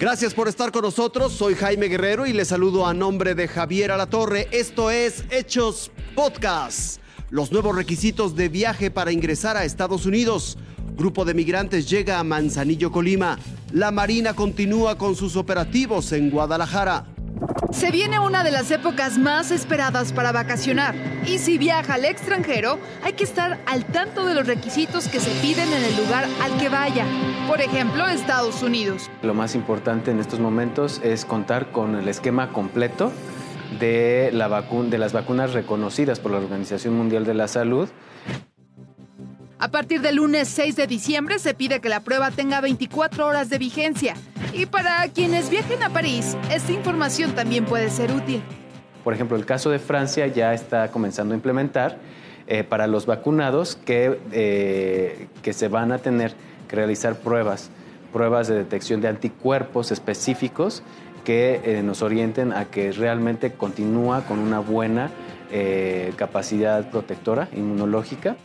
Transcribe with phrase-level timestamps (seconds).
[0.00, 1.30] Gracias por estar con nosotros.
[1.34, 4.48] Soy Jaime Guerrero y les saludo a nombre de Javier Alatorre.
[4.50, 7.02] Esto es Hechos Podcast.
[7.28, 10.56] Los nuevos requisitos de viaje para ingresar a Estados Unidos.
[10.96, 13.38] Grupo de migrantes llega a Manzanillo, Colima.
[13.72, 17.04] La Marina continúa con sus operativos en Guadalajara.
[17.72, 20.94] Se viene una de las épocas más esperadas para vacacionar
[21.26, 25.30] y si viaja al extranjero hay que estar al tanto de los requisitos que se
[25.40, 27.04] piden en el lugar al que vaya.
[27.46, 29.10] Por ejemplo, Estados Unidos.
[29.22, 33.12] Lo más importante en estos momentos es contar con el esquema completo
[33.78, 37.88] de, la de las vacunas reconocidas por la Organización Mundial de la Salud
[39.60, 43.50] a partir del lunes 6 de diciembre se pide que la prueba tenga 24 horas
[43.50, 44.14] de vigencia.
[44.54, 48.42] Y para quienes viajen a París, esta información también puede ser útil.
[49.04, 51.98] Por ejemplo, el caso de Francia ya está comenzando a implementar
[52.46, 56.32] eh, para los vacunados que, eh, que se van a tener
[56.66, 57.70] que realizar pruebas,
[58.14, 60.82] pruebas de detección de anticuerpos específicos
[61.22, 65.10] que eh, nos orienten a que realmente continúa con una buena
[66.16, 68.36] capacidad protectora inmunológica.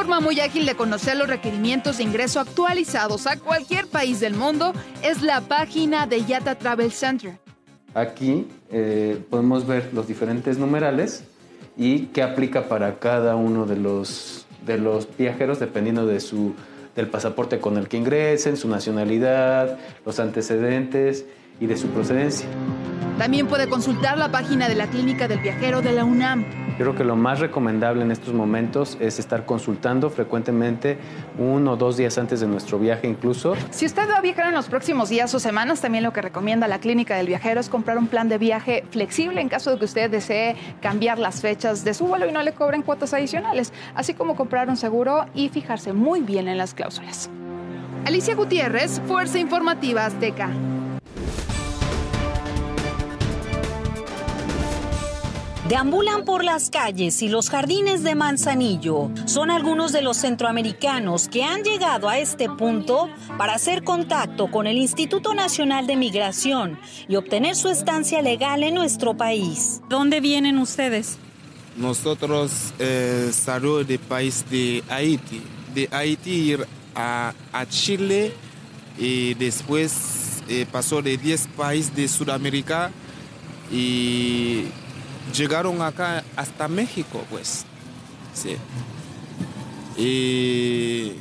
[0.00, 4.72] Forma muy ágil de conocer los requerimientos de ingreso actualizados a cualquier país del mundo
[5.02, 7.38] es la página de Yata Travel Center.
[7.92, 11.24] Aquí eh, podemos ver los diferentes numerales
[11.76, 16.54] y qué aplica para cada uno de los, de los viajeros dependiendo de su,
[16.96, 21.26] del pasaporte con el que ingresen, su nacionalidad, los antecedentes
[21.60, 22.48] y de su procedencia.
[23.18, 26.59] También puede consultar la página de la Clínica del Viajero de la UNAM.
[26.80, 30.96] Creo que lo más recomendable en estos momentos es estar consultando frecuentemente
[31.38, 33.54] uno o dos días antes de nuestro viaje incluso.
[33.68, 36.68] Si usted va a viajar en los próximos días o semanas, también lo que recomienda
[36.68, 39.84] la Clínica del Viajero es comprar un plan de viaje flexible en caso de que
[39.84, 44.14] usted desee cambiar las fechas de su vuelo y no le cobren cuotas adicionales, así
[44.14, 47.28] como comprar un seguro y fijarse muy bien en las cláusulas.
[48.06, 50.48] Alicia Gutiérrez, Fuerza Informativa Azteca.
[55.70, 59.08] Deambulan por las calles y los jardines de Manzanillo.
[59.26, 63.08] Son algunos de los centroamericanos que han llegado a este punto
[63.38, 66.76] para hacer contacto con el Instituto Nacional de Migración
[67.06, 69.80] y obtener su estancia legal en nuestro país.
[69.88, 71.18] ¿Dónde vienen ustedes?
[71.76, 75.40] Nosotros eh, salimos del país de Haití.
[75.72, 76.66] De Haití ir
[76.96, 77.32] a,
[77.68, 78.34] Chile
[78.98, 82.90] y después eh, pasó de 10 países de Sudamérica
[83.70, 84.64] y
[85.36, 87.64] llegaron acá hasta México, pues.
[88.34, 88.56] Sí.
[89.96, 91.12] Y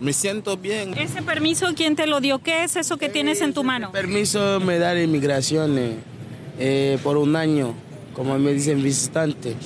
[0.00, 0.96] me siento bien.
[0.96, 2.38] ¿Ese permiso quién te lo dio?
[2.40, 3.92] ¿Qué es eso que tienes en tu mano?
[3.92, 5.76] permiso me da la inmigración
[6.58, 7.74] eh, por un año,
[8.14, 9.56] como me dicen visitante.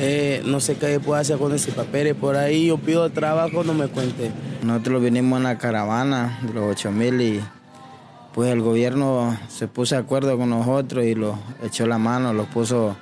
[0.00, 2.14] Eh, no sé qué puedo hacer con ese papel.
[2.14, 4.30] Por ahí yo pido trabajo, no me cuente.
[4.62, 7.40] Nosotros vinimos en la caravana de los 8000 y
[8.34, 12.46] pues el gobierno se puso de acuerdo con nosotros y lo echó la mano, los
[12.46, 12.96] puso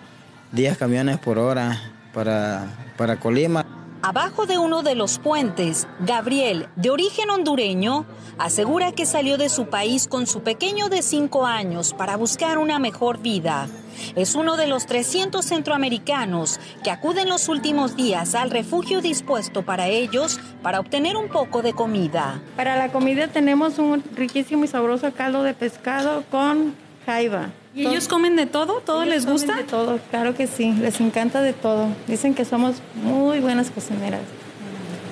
[0.53, 1.79] 10 camiones por hora
[2.15, 2.67] para,
[2.97, 3.76] para Colima.
[4.09, 8.07] Abajo de uno de los puentes, Gabriel, de origen hondureño,
[8.39, 12.79] asegura que salió de su país con su pequeño de 5 años para buscar una
[12.79, 13.67] mejor vida.
[14.15, 19.89] Es uno de los 300 centroamericanos que acuden los últimos días al refugio dispuesto para
[19.89, 22.41] ellos para obtener un poco de comida.
[22.55, 27.51] Para la comida tenemos un riquísimo y sabroso caldo de pescado con jaiba.
[27.77, 28.81] ¿Y ellos comen de todo?
[28.81, 29.55] ¿Todo les gusta?
[29.55, 31.89] De todo, claro que sí, les encanta de todo.
[32.09, 34.23] Dicen que somos muy buenas cocineras.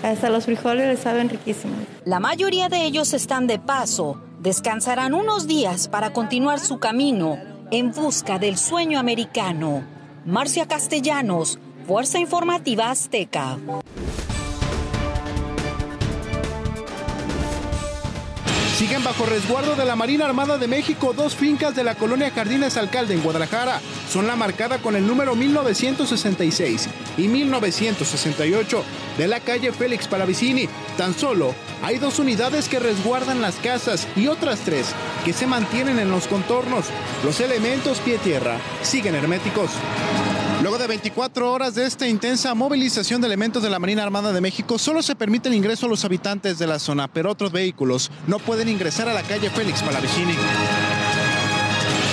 [0.02, 1.76] Hasta los frijoles les saben riquísimos.
[2.06, 4.18] La mayoría de ellos están de paso.
[4.40, 7.38] Descansarán unos días para continuar su camino
[7.70, 9.84] en busca del sueño americano.
[10.24, 13.58] Marcia Castellanos, Fuerza Informativa Azteca.
[18.76, 22.76] Siguen bajo resguardo de la Marina Armada de México dos fincas de la colonia Jardines
[22.76, 23.80] Alcalde en Guadalajara.
[24.10, 28.84] Son la marcada con el número 1966 y 1968
[29.16, 30.68] de la calle Félix Palavicini.
[30.96, 31.54] Tan solo
[31.84, 34.88] hay dos unidades que resguardan las casas y otras tres
[35.24, 36.86] que se mantienen en los contornos.
[37.24, 39.70] Los elementos pie-tierra siguen herméticos.
[40.64, 44.40] Luego de 24 horas de esta intensa movilización de elementos de la Marina Armada de
[44.40, 48.10] México, solo se permite el ingreso a los habitantes de la zona, pero otros vehículos
[48.26, 50.32] no pueden ingresar a la calle Félix Palavicini.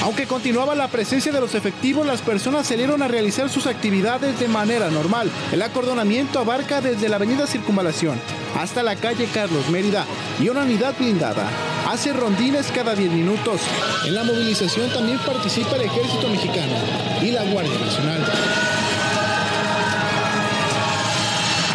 [0.01, 4.47] Aunque continuaba la presencia de los efectivos, las personas salieron a realizar sus actividades de
[4.47, 5.29] manera normal.
[5.51, 8.19] El acordonamiento abarca desde la avenida Circunvalación
[8.59, 10.05] hasta la calle Carlos Mérida
[10.39, 11.47] y una unidad blindada.
[11.87, 13.61] Hace rondines cada 10 minutos.
[14.05, 16.73] En la movilización también participa el Ejército Mexicano
[17.21, 18.25] y la Guardia Nacional.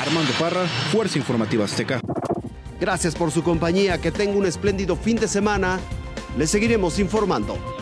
[0.01, 2.01] Armando Parra, Fuerza Informativa Azteca.
[2.81, 5.79] Gracias por su compañía, que tenga un espléndido fin de semana
[6.37, 7.76] Les seguiremos informando.